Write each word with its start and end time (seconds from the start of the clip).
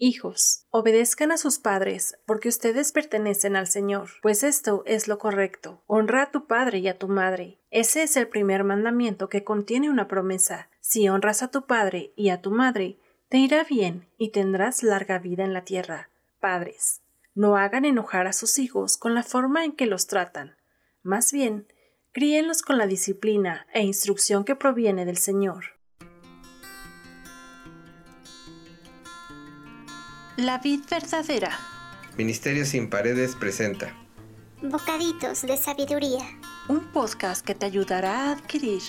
Hijos, 0.00 0.64
obedezcan 0.70 1.32
a 1.32 1.36
sus 1.36 1.58
padres, 1.58 2.18
porque 2.24 2.48
ustedes 2.48 2.92
pertenecen 2.92 3.56
al 3.56 3.66
Señor, 3.66 4.10
pues 4.22 4.44
esto 4.44 4.84
es 4.86 5.08
lo 5.08 5.18
correcto. 5.18 5.82
Honra 5.88 6.22
a 6.22 6.30
tu 6.30 6.46
padre 6.46 6.78
y 6.78 6.86
a 6.86 6.96
tu 6.96 7.08
madre. 7.08 7.58
Ese 7.72 8.04
es 8.04 8.16
el 8.16 8.28
primer 8.28 8.62
mandamiento 8.62 9.28
que 9.28 9.42
contiene 9.42 9.90
una 9.90 10.06
promesa. 10.06 10.70
Si 10.78 11.08
honras 11.08 11.42
a 11.42 11.50
tu 11.50 11.66
padre 11.66 12.12
y 12.14 12.28
a 12.28 12.40
tu 12.40 12.52
madre, 12.52 13.00
te 13.28 13.38
irá 13.38 13.64
bien 13.64 14.06
y 14.16 14.30
tendrás 14.30 14.84
larga 14.84 15.18
vida 15.18 15.42
en 15.42 15.52
la 15.52 15.64
tierra. 15.64 16.10
Padres, 16.38 17.02
no 17.34 17.56
hagan 17.56 17.84
enojar 17.84 18.28
a 18.28 18.32
sus 18.32 18.60
hijos 18.60 18.98
con 18.98 19.14
la 19.14 19.24
forma 19.24 19.64
en 19.64 19.72
que 19.72 19.86
los 19.86 20.06
tratan. 20.06 20.56
Más 21.02 21.32
bien, 21.32 21.66
críenlos 22.12 22.62
con 22.62 22.78
la 22.78 22.86
disciplina 22.86 23.66
e 23.74 23.82
instrucción 23.82 24.44
que 24.44 24.54
proviene 24.54 25.04
del 25.04 25.16
Señor. 25.16 25.77
La 30.38 30.58
vid 30.58 30.82
verdadera. 30.88 31.50
Ministerio 32.16 32.64
sin 32.64 32.88
paredes 32.88 33.34
presenta. 33.34 33.92
Bocaditos 34.62 35.42
de 35.42 35.56
sabiduría. 35.56 36.20
Un 36.68 36.92
podcast 36.92 37.44
que 37.44 37.56
te 37.56 37.66
ayudará 37.66 38.28
a 38.28 38.32
adquirir. 38.34 38.80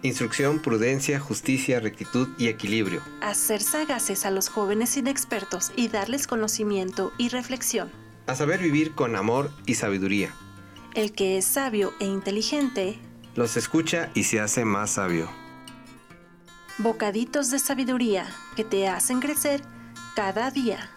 Instrucción, 0.00 0.60
prudencia, 0.60 1.20
justicia, 1.20 1.78
rectitud 1.78 2.28
y 2.38 2.48
equilibrio. 2.48 3.02
A 3.20 3.34
ser 3.34 3.60
sagaces 3.60 4.24
a 4.24 4.30
los 4.30 4.48
jóvenes 4.48 4.96
inexpertos 4.96 5.72
y 5.76 5.88
darles 5.88 6.26
conocimiento 6.26 7.12
y 7.18 7.28
reflexión. 7.28 7.92
A 8.26 8.34
saber 8.34 8.60
vivir 8.60 8.94
con 8.94 9.14
amor 9.14 9.50
y 9.66 9.74
sabiduría. 9.74 10.34
El 10.94 11.12
que 11.12 11.36
es 11.36 11.44
sabio 11.44 11.92
e 12.00 12.06
inteligente. 12.06 12.98
Los 13.34 13.58
escucha 13.58 14.10
y 14.14 14.24
se 14.24 14.40
hace 14.40 14.64
más 14.64 14.92
sabio. 14.92 15.28
Bocaditos 16.78 17.50
de 17.50 17.58
sabiduría 17.58 18.26
que 18.56 18.64
te 18.64 18.88
hacen 18.88 19.20
crecer 19.20 19.73
cada 20.14 20.50
día. 20.50 20.90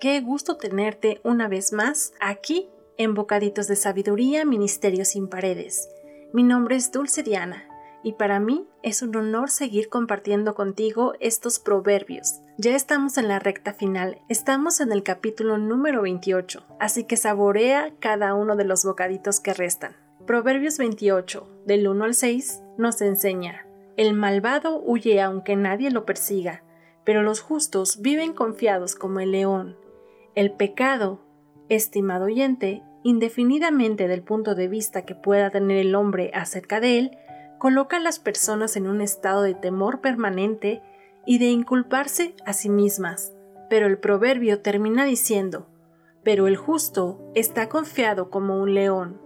Qué 0.00 0.20
gusto 0.20 0.56
tenerte 0.56 1.20
una 1.22 1.48
vez 1.48 1.72
más 1.72 2.12
aquí 2.20 2.68
en 2.98 3.14
Bocaditos 3.14 3.68
de 3.68 3.76
Sabiduría, 3.76 4.44
Ministerio 4.44 5.04
sin 5.04 5.28
Paredes. 5.28 5.88
Mi 6.32 6.42
nombre 6.42 6.76
es 6.76 6.92
Dulce 6.92 7.22
Diana 7.22 7.73
y 8.04 8.12
para 8.12 8.38
mí 8.38 8.68
es 8.82 9.02
un 9.02 9.16
honor 9.16 9.48
seguir 9.48 9.88
compartiendo 9.88 10.54
contigo 10.54 11.14
estos 11.20 11.58
proverbios. 11.58 12.42
Ya 12.58 12.76
estamos 12.76 13.16
en 13.16 13.28
la 13.28 13.38
recta 13.38 13.72
final, 13.72 14.18
estamos 14.28 14.80
en 14.80 14.92
el 14.92 15.02
capítulo 15.02 15.56
número 15.56 16.02
28, 16.02 16.64
así 16.78 17.04
que 17.04 17.16
saborea 17.16 17.94
cada 17.98 18.34
uno 18.34 18.56
de 18.56 18.64
los 18.64 18.84
bocaditos 18.84 19.40
que 19.40 19.54
restan. 19.54 19.96
Proverbios 20.26 20.76
28, 20.76 21.62
del 21.66 21.88
1 21.88 22.04
al 22.04 22.14
6, 22.14 22.62
nos 22.76 23.00
enseña, 23.00 23.66
El 23.96 24.12
malvado 24.12 24.82
huye 24.84 25.22
aunque 25.22 25.56
nadie 25.56 25.90
lo 25.90 26.04
persiga, 26.04 26.62
pero 27.04 27.22
los 27.22 27.40
justos 27.40 28.02
viven 28.02 28.34
confiados 28.34 28.96
como 28.96 29.20
el 29.20 29.32
león. 29.32 29.76
El 30.34 30.52
pecado, 30.52 31.20
estimado 31.70 32.26
oyente, 32.26 32.82
indefinidamente 33.02 34.08
del 34.08 34.22
punto 34.22 34.54
de 34.54 34.68
vista 34.68 35.02
que 35.02 35.14
pueda 35.14 35.50
tener 35.50 35.78
el 35.78 35.94
hombre 35.94 36.30
acerca 36.34 36.80
de 36.80 36.98
él, 36.98 37.18
coloca 37.58 37.96
a 37.96 38.00
las 38.00 38.18
personas 38.18 38.76
en 38.76 38.86
un 38.86 39.00
estado 39.00 39.42
de 39.42 39.54
temor 39.54 40.00
permanente 40.00 40.82
y 41.26 41.38
de 41.38 41.46
inculparse 41.46 42.34
a 42.44 42.52
sí 42.52 42.68
mismas. 42.68 43.32
Pero 43.70 43.86
el 43.86 43.98
proverbio 43.98 44.60
termina 44.60 45.04
diciendo, 45.04 45.66
pero 46.22 46.46
el 46.46 46.56
justo 46.56 47.20
está 47.34 47.68
confiado 47.68 48.30
como 48.30 48.60
un 48.60 48.74
león. 48.74 49.20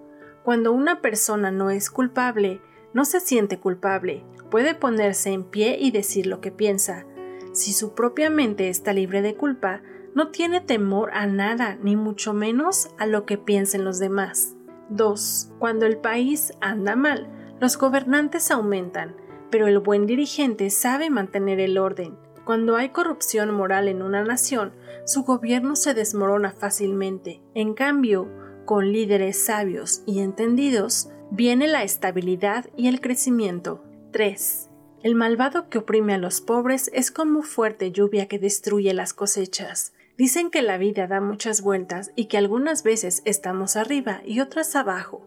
Cuando 0.45 0.73
una 0.73 1.01
persona 1.01 1.51
no 1.51 1.71
es 1.71 1.91
culpable, 1.91 2.61
no 2.95 3.05
se 3.05 3.21
siente 3.21 3.59
culpable, 3.59 4.25
puede 4.51 4.75
ponerse 4.75 5.31
en 5.31 5.45
pie 5.45 5.77
y 5.79 5.91
decir 5.91 6.27
lo 6.27 6.41
que 6.41 6.51
piensa. 6.51 7.07
Si 7.53 7.73
su 7.73 7.95
propia 7.95 8.31
mente 8.31 8.69
está 8.69 8.93
libre 8.93 9.23
de 9.23 9.35
culpa, 9.35 9.83
no 10.15 10.29
tiene 10.31 10.61
temor 10.61 11.11
a 11.13 11.27
nada, 11.27 11.77
ni 11.83 11.97
mucho 11.97 12.33
menos 12.33 12.91
a 12.99 13.07
lo 13.07 13.27
que 13.27 13.39
piensen 13.39 13.85
los 13.85 13.99
demás. 13.99 14.55
2. 14.91 15.53
Cuando 15.59 15.87
el 15.87 15.99
país 15.99 16.53
anda 16.61 16.97
mal, 16.97 17.29
los 17.61 17.77
gobernantes 17.77 18.51
aumentan, 18.51 19.17
pero 19.51 19.67
el 19.67 19.79
buen 19.79 20.07
dirigente 20.07 20.71
sabe 20.71 21.11
mantener 21.11 21.61
el 21.61 21.79
orden. 21.79 22.17
Cuando 22.45 22.77
hay 22.77 22.91
corrupción 22.91 23.53
moral 23.53 23.89
en 23.89 24.03
una 24.03 24.25
nación, 24.25 24.73
su 25.05 25.23
gobierno 25.25 25.77
se 25.77 25.95
desmorona 25.95 26.53
fácilmente. 26.53 27.43
En 27.55 27.75
cambio, 27.75 28.29
con 28.65 28.93
líderes 28.93 29.45
sabios 29.45 30.03
y 30.07 30.21
entendidos, 30.21 31.11
viene 31.31 31.67
la 31.67 31.83
estabilidad 31.83 32.67
y 32.77 32.89
el 32.89 33.01
crecimiento. 33.01 33.83
3. 34.13 34.71
El 35.03 35.15
malvado 35.15 35.69
que 35.69 35.79
oprime 35.79 36.15
a 36.15 36.19
los 36.19 36.41
pobres 36.41 36.91
es 36.93 37.11
como 37.11 37.43
fuerte 37.43 37.93
lluvia 37.93 38.27
que 38.29 38.39
destruye 38.39 38.93
las 38.95 39.13
cosechas. 39.13 39.93
Dicen 40.17 40.51
que 40.51 40.63
la 40.63 40.79
vida 40.79 41.07
da 41.07 41.21
muchas 41.21 41.61
vueltas 41.61 42.11
y 42.17 42.27
que 42.27 42.39
algunas 42.39 42.83
veces 42.83 43.23
estamos 43.25 43.77
arriba 43.77 44.23
y 44.25 44.41
otras 44.41 44.75
abajo. 44.75 45.25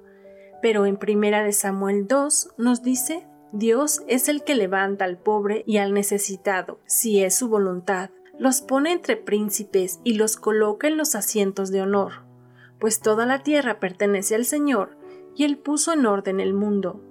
Pero 0.62 0.86
en 0.86 0.98
Primera 0.98 1.44
de 1.44 1.54
Samuel 1.54 2.08
2 2.08 2.54
nos 2.58 2.84
dice, 2.84 3.28
Dios 3.52 4.02
es 4.08 4.30
el 4.30 4.44
que 4.44 4.56
levanta 4.56 5.06
al 5.06 5.18
pobre 5.18 5.64
y 5.66 5.78
al 5.78 5.94
necesitado, 5.94 6.80
si 6.86 7.22
es 7.22 7.36
su 7.36 7.50
voluntad. 7.50 8.12
Los 8.40 8.62
pone 8.62 8.92
entre 8.92 9.18
príncipes 9.18 10.00
y 10.04 10.14
los 10.14 10.38
coloca 10.38 10.88
en 10.88 10.98
los 10.98 11.16
asientos 11.16 11.70
de 11.72 11.82
honor. 11.82 12.24
Pues 12.80 13.00
toda 13.00 13.26
la 13.26 13.44
tierra 13.44 13.80
pertenece 13.80 14.36
al 14.36 14.46
Señor, 14.46 14.98
y 15.36 15.44
Él 15.44 15.58
puso 15.58 15.94
en 15.94 16.06
orden 16.06 16.40
el 16.40 16.54
mundo. 16.54 17.02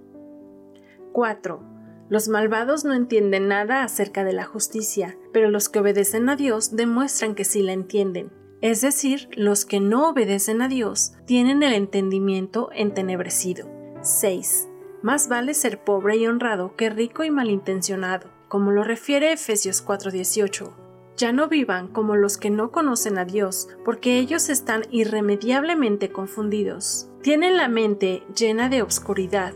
4. 1.13 1.63
Los 2.09 2.29
malvados 2.29 2.85
no 2.85 2.95
entienden 2.95 3.49
nada 3.49 3.85
acerca 3.85 4.25
de 4.25 4.33
la 4.33 4.45
justicia, 4.45 5.17
pero 5.33 5.51
los 5.51 5.69
que 5.69 5.79
obedecen 5.79 6.29
a 6.29 6.37
Dios 6.37 6.75
demuestran 6.75 7.35
que 7.35 7.45
sí 7.45 7.63
la 7.63 7.73
entienden. 7.73 8.33
Es 8.61 8.83
decir, 8.83 9.29
los 9.33 9.65
que 9.65 9.81
no 9.81 10.11
obedecen 10.11 10.61
a 10.61 10.69
Dios 10.69 11.13
tienen 11.25 11.63
el 11.63 11.73
entendimiento 11.73 12.69
entenebrecido. 12.75 13.69
6. 14.03 14.69
Más 15.03 15.29
vale 15.29 15.55
ser 15.55 15.83
pobre 15.83 16.17
y 16.17 16.27
honrado 16.27 16.77
que 16.77 16.91
rico 16.91 17.25
y 17.25 17.31
malintencionado, 17.31 18.29
como 18.49 18.71
lo 18.71 18.85
refiere 18.85 19.33
Efesios 19.33 19.83
4:18. 19.83 20.75
Ya 21.17 21.33
no 21.33 21.49
vivan 21.49 21.89
como 21.89 22.17
los 22.17 22.37
que 22.37 22.51
no 22.51 22.71
conocen 22.71 23.17
a 23.17 23.25
Dios, 23.25 23.69
porque 23.85 24.19
ellos 24.19 24.51
están 24.51 24.83
irremediablemente 24.91 26.11
confundidos. 26.11 27.09
Tienen 27.23 27.57
la 27.57 27.69
mente 27.69 28.23
llena 28.35 28.69
de 28.69 28.83
obscuridad, 28.83 29.55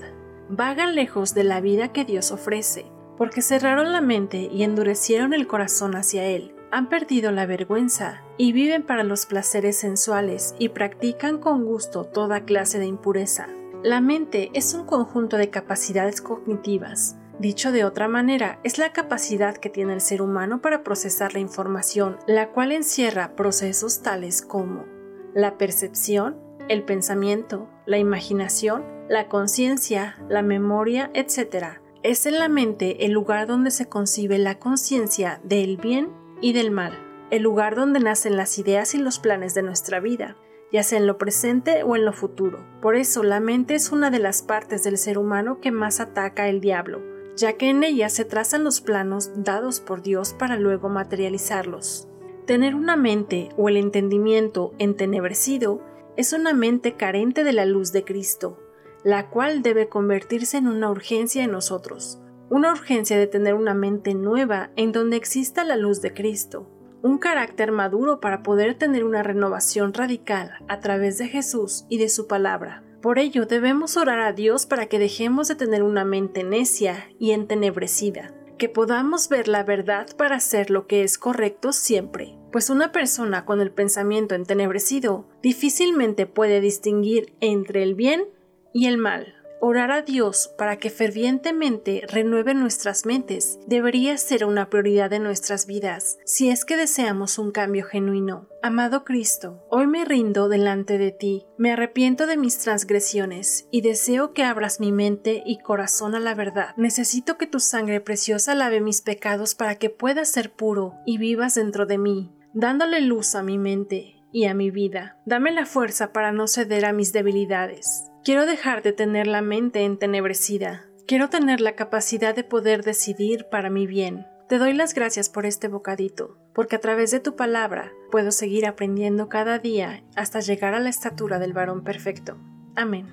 vagan 0.49 0.95
lejos 0.95 1.35
de 1.35 1.45
la 1.45 1.61
vida 1.61 1.93
que 1.93 2.05
Dios 2.05 2.33
ofrece, 2.33 2.87
porque 3.19 3.43
cerraron 3.43 3.93
la 3.93 4.01
mente 4.01 4.49
y 4.51 4.63
endurecieron 4.63 5.35
el 5.35 5.47
corazón 5.47 5.95
hacia 5.95 6.25
Él. 6.25 6.54
Han 6.75 6.89
perdido 6.89 7.31
la 7.31 7.47
vergüenza 7.47 8.25
y 8.37 8.53
viven 8.53 8.83
para 8.83 9.05
los 9.05 9.27
placeres 9.27 9.77
sensuales 9.77 10.57
y 10.59 10.71
practican 10.71 11.39
con 11.39 11.65
gusto 11.65 12.03
toda 12.03 12.45
clase 12.45 12.81
de 12.81 12.87
impureza. 12.87 13.47
La 13.85 14.01
mente 14.01 14.51
es 14.55 14.75
un 14.75 14.85
conjunto 14.85 15.37
de 15.37 15.51
capacidades 15.51 16.21
cognitivas. 16.21 17.17
Dicho 17.39 17.71
de 17.71 17.85
otra 17.85 18.09
manera, 18.09 18.59
es 18.65 18.79
la 18.79 18.93
capacidad 18.93 19.57
que 19.57 19.71
tiene 19.71 19.93
el 19.93 20.01
ser 20.01 20.21
humano 20.21 20.61
para 20.61 20.83
procesar 20.83 21.33
la 21.33 21.39
información, 21.39 22.19
la 22.27 22.51
cual 22.51 22.73
encierra 22.73 23.37
procesos 23.37 24.03
tales 24.03 24.43
como 24.43 24.85
la 25.33 25.57
percepción, 25.57 26.41
el 26.69 26.83
pensamiento, 26.83 27.69
la 27.87 27.99
imaginación, 27.99 28.85
la 29.09 29.29
conciencia, 29.29 30.17
la 30.29 30.43
memoria, 30.43 31.13
etc. 31.15 31.79
Es 32.03 32.27
en 32.27 32.41
la 32.41 32.49
mente 32.49 33.07
el 33.07 33.13
lugar 33.13 33.47
donde 33.47 33.71
se 33.71 33.89
concibe 33.89 34.39
la 34.39 34.59
conciencia 34.59 35.41
del 35.45 35.77
bien 35.77 36.24
y 36.45 36.53
del 36.53 36.71
mal, 36.71 36.93
el 37.31 37.43
lugar 37.43 37.75
donde 37.75 38.01
nacen 38.01 38.37
las 38.37 38.59
ideas 38.59 38.95
y 38.95 38.99
los 38.99 39.19
planes 39.19 39.55
de 39.55 39.63
nuestra 39.63 39.99
vida, 39.99 40.37
ya 40.71 40.83
sea 40.83 40.99
en 40.99 41.07
lo 41.07 41.17
presente 41.17 41.83
o 41.85 41.97
en 41.97 42.05
lo 42.05 42.13
futuro. 42.13 42.67
Por 42.83 42.97
eso 42.97 43.23
la 43.23 43.41
mente 43.41 43.75
es 43.75 43.93
una 43.93 44.11
de 44.11 44.19
las 44.19 44.43
partes 44.43 44.85
del 44.85 44.99
ser 44.99 45.17
humano 45.17 45.59
que 45.63 45.71
más 45.71 46.01
ataca 46.01 46.51
el 46.51 46.61
diablo, 46.61 47.01
ya 47.35 47.55
que 47.55 47.71
en 47.71 47.83
ella 47.83 48.11
se 48.11 48.27
trazan 48.27 48.63
los 48.63 48.83
planos 48.83 49.31
dados 49.37 49.81
por 49.81 50.03
Dios 50.03 50.35
para 50.35 50.59
luego 50.59 50.91
materializarlos. 50.91 52.09
Tener 52.45 52.75
una 52.75 52.97
mente 52.97 53.49
o 53.57 53.71
el 53.71 53.79
entendimiento 53.79 54.75
entenebrecido 54.79 55.81
es 56.19 56.35
una 56.35 56.53
mente 56.53 56.93
carente 56.93 57.43
de 57.43 57.55
la 57.55 57.65
luz 57.65 57.91
de 57.91 58.05
Cristo, 58.05 58.59
la 59.03 59.31
cual 59.31 59.63
debe 59.63 59.89
convertirse 59.89 60.59
en 60.59 60.69
una 60.69 60.91
urgencia 60.91 61.43
en 61.43 61.53
nosotros, 61.53 62.21
una 62.51 62.73
urgencia 62.73 63.19
de 63.19 63.27
tener 63.27 63.55
una 63.55 63.75
mente 63.75 64.15
nueva 64.15 64.71
en 64.77 64.93
donde 64.93 65.17
exista 65.17 65.65
la 65.65 65.77
luz 65.77 66.01
de 66.03 66.13
Cristo, 66.13 66.69
un 67.03 67.19
carácter 67.19 67.71
maduro 67.73 68.21
para 68.21 68.43
poder 68.43 68.77
tener 68.77 69.05
una 69.05 69.23
renovación 69.23 69.93
radical 69.93 70.53
a 70.69 70.81
través 70.81 71.19
de 71.19 71.29
Jesús 71.29 71.85
y 71.89 71.99
de 71.99 72.09
su 72.09 72.27
palabra. 72.27 72.83
Por 73.03 73.19
ello 73.19 73.45
debemos 73.45 73.99
orar 73.99 74.21
a 74.21 74.33
Dios 74.33 74.65
para 74.65 74.87
que 74.87 74.99
dejemos 74.99 75.49
de 75.49 75.55
tener 75.55 75.83
una 75.83 76.07
mente 76.07 76.45
necia 76.45 77.11
y 77.19 77.33
entenebrecida, 77.33 78.33
que 78.57 78.71
podamos 78.71 79.29
ver 79.29 79.49
la 79.49 79.65
verdad 79.65 80.07
para 80.17 80.37
hacer 80.37 80.71
lo 80.71 80.87
que 80.87 81.03
es 81.03 81.19
correcto 81.19 81.73
siempre, 81.73 82.39
pues 82.51 82.71
una 82.71 82.93
persona 82.93 83.45
con 83.45 83.61
el 83.61 83.71
pensamiento 83.71 84.35
entenebrecido 84.35 85.27
difícilmente 85.43 86.27
puede 86.27 86.63
distinguir 86.63 87.35
entre 87.41 87.83
el 87.83 87.95
bien 87.95 88.25
y 88.73 88.87
el 88.87 88.97
mal. 88.97 89.35
Orar 89.67 89.93
a 89.93 90.03
Dios 90.03 90.53
para 90.59 90.77
que 90.77 90.91
fervientemente 90.91 92.03
renueve 92.07 92.53
nuestras 92.53 93.07
mentes 93.07 93.59
debería 93.67 94.19
ser 94.19 94.45
una 94.45 94.69
prioridad 94.69 95.09
de 95.09 95.21
nuestras 95.21 95.67
vidas 95.67 96.19
si 96.27 96.51
es 96.51 96.67
que 96.67 96.77
deseamos 96.77 97.39
un 97.39 97.51
cambio 97.51 97.87
genuino. 97.87 98.47
Amado 98.63 99.07
Cristo, 99.07 99.65
hoy 99.71 99.87
me 99.87 100.05
rindo 100.05 100.51
delante 100.51 100.99
de 100.99 101.13
ti, 101.13 101.47
me 101.57 101.73
arrepiento 101.73 102.27
de 102.27 102.37
mis 102.37 102.59
transgresiones 102.59 103.67
y 103.71 103.81
deseo 103.81 104.35
que 104.35 104.45
abras 104.45 104.81
mi 104.81 104.93
mente 104.93 105.43
y 105.47 105.61
corazón 105.61 106.15
a 106.15 106.21
la 106.21 106.35
verdad. 106.35 106.75
Necesito 106.77 107.39
que 107.39 107.47
tu 107.47 107.59
sangre 107.59 108.03
preciosa 108.03 108.55
lave 108.55 108.83
mis 108.83 109.01
pecados 109.01 109.55
para 109.55 109.77
que 109.77 109.89
pueda 109.89 110.27
ser 110.27 110.53
puro 110.53 110.93
y 111.07 111.17
vivas 111.17 111.55
dentro 111.55 111.87
de 111.87 111.97
mí, 111.97 112.31
dándole 112.53 113.01
luz 113.01 113.35
a 113.35 113.43
mi 113.43 113.57
mente 113.57 114.17
y 114.31 114.45
a 114.45 114.53
mi 114.53 114.71
vida. 114.71 115.17
Dame 115.25 115.53
la 115.53 115.65
fuerza 115.65 116.13
para 116.13 116.33
no 116.33 116.49
ceder 116.49 116.85
a 116.85 116.93
mis 116.93 117.15
debilidades. 117.15 118.11
Quiero 118.25 118.47
dejar 118.47 118.83
de 118.83 118.95
tener 118.95 119.27
la 119.27 119.43
mente 119.43 119.85
entenebrecida. 119.85 120.87
Quiero 121.07 121.29
tener 121.29 121.61
la 121.61 121.77
capacidad 121.77 122.35
de 122.35 122.43
poder 122.43 122.83
decidir 122.83 123.49
para 123.51 123.69
mi 123.69 123.87
bien. 123.87 124.27
Te 124.49 124.57
doy 124.57 124.73
las 124.73 124.95
gracias 124.95 125.29
por 125.29 125.45
este 125.45 125.69
bocadito, 125.69 126.39
porque 126.55 126.77
a 126.77 126.81
través 126.81 127.11
de 127.11 127.21
tu 127.21 127.37
palabra 127.37 127.93
puedo 128.11 128.31
seguir 128.31 128.65
aprendiendo 128.65 129.29
cada 129.29 129.59
día 129.59 130.05
hasta 130.17 130.41
llegar 130.41 130.73
a 130.73 130.81
la 130.81 130.89
estatura 130.89 131.39
del 131.39 131.53
varón 131.53 131.85
perfecto. 131.85 132.39
Amén. 132.77 133.13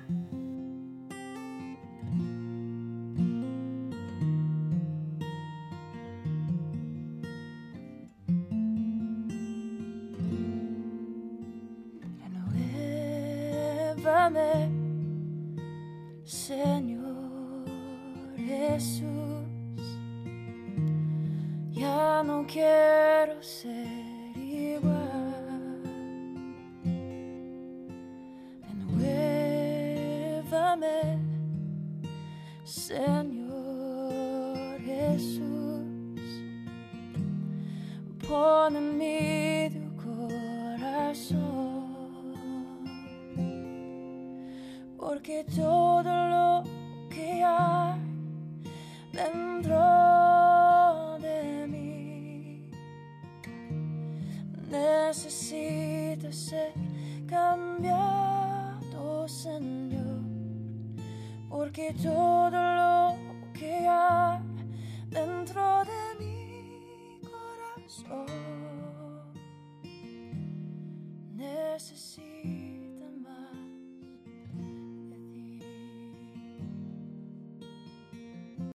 Señor 16.32 17.68
Jesús, 18.34 19.04
ya 21.70 22.22
no 22.24 22.46
quiero 22.46 23.42
ser 23.42 24.34
igual. 24.34 25.82
Renuévame, 28.96 31.18
Señor 32.64 34.80
Jesús, 34.80 36.22
pon 38.26 38.76
en 38.76 38.96
mí 38.96 39.68
tu 39.70 39.94
corazón. 40.02 41.71
Porque 45.12 45.44
todo 45.44 46.04
lo 46.04 46.64
que 47.10 47.44
hay 47.44 48.00
dentro 49.12 49.78
de 51.20 51.66
mí 51.68 52.70
necesita 54.70 56.32
ser 56.32 56.72
cambiado, 57.26 59.28
Señor, 59.28 60.22
porque 61.50 61.94
todo 62.02 62.21